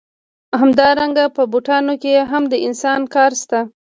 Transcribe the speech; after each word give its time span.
همدارنګه 0.61 1.25
په 1.35 1.43
بوټانو 1.51 1.93
کې 2.03 2.13
هم 2.31 2.43
د 2.51 2.53
انسان 2.67 3.01
کار 3.15 3.31
شته 3.41 3.59